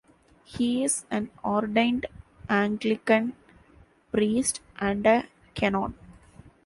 He 0.43 0.83
is 0.83 1.05
an 1.11 1.29
ordained 1.43 2.07
Anglican 2.49 3.35
priest, 4.11 4.59
and 4.79 5.05
a 5.05 5.27
canon. 5.53 5.93